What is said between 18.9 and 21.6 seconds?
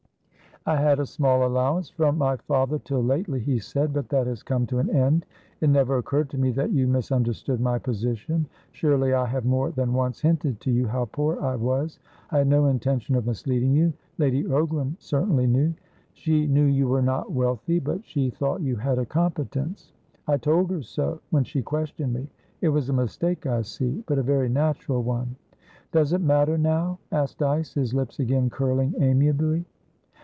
a competence. I told her so, when